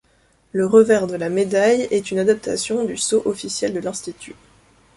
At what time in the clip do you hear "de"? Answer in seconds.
1.05-1.15, 3.71-3.79